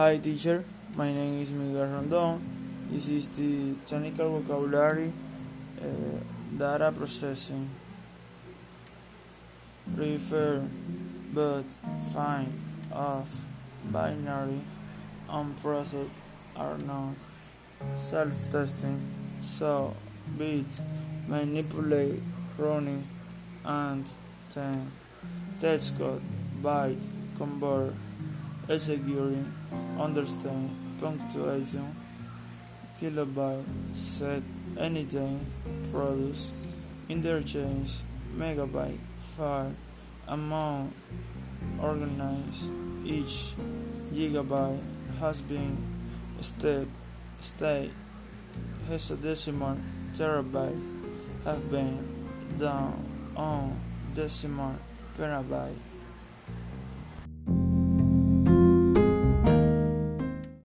[0.00, 0.64] Hi teacher,
[0.96, 2.40] my name is Miguel Rondon.
[2.90, 5.12] This is the technical vocabulary
[5.78, 6.16] uh,
[6.56, 7.68] data processing.
[9.94, 10.66] Refer,
[11.34, 11.64] but,
[12.14, 12.48] find,
[12.90, 13.28] of,
[13.92, 14.62] binary,
[15.28, 16.08] unprocessed
[16.56, 17.16] are not.
[17.98, 19.02] Self-testing,
[19.42, 19.94] so,
[20.38, 20.64] bit,
[21.28, 22.22] manipulate,
[22.56, 23.04] running,
[23.66, 24.06] and
[24.54, 24.90] ten.
[25.60, 26.22] Test code,
[26.62, 26.96] byte,
[27.36, 27.92] convert,
[28.70, 29.52] executing,
[29.98, 30.70] understand,
[31.00, 31.92] punctuation,
[33.00, 34.42] kilobyte, set,
[34.78, 35.40] anything,
[35.90, 36.52] produce,
[37.08, 38.02] interchange,
[38.38, 38.96] megabyte,
[39.36, 39.74] file,
[40.28, 40.92] amount,
[41.82, 42.68] organize,
[43.04, 43.54] each,
[44.14, 44.78] gigabyte,
[45.18, 45.76] has been,
[46.40, 46.86] step,
[47.40, 47.90] state,
[48.88, 49.76] hexadecimal,
[50.14, 50.78] terabyte,
[51.44, 51.98] have been,
[52.56, 53.04] down,
[53.36, 53.80] on,
[54.14, 54.76] decimal,
[55.18, 55.74] petabyte.